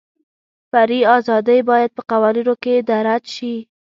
فري 0.71 0.99
ازادۍ 1.17 1.59
باید 1.69 1.89
په 1.97 2.01
قوانینو 2.11 2.53
کې 2.63 2.73
درج 2.89 3.23
شي. 3.35 3.55